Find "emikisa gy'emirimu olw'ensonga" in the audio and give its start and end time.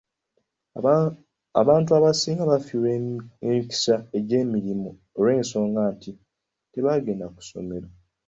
3.47-5.81